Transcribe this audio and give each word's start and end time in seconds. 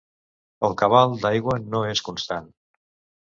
El 0.69 0.73
cabal 0.81 1.13
d'aigua 1.25 1.59
no 1.75 1.83
és 1.91 2.03
constant. 2.09 2.49